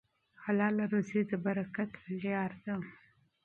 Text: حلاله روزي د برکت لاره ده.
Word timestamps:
حلاله 0.43 0.83
روزي 0.93 1.21
د 1.29 1.31
برکت 1.45 1.91
لاره 2.23 2.59
ده. 2.65 2.75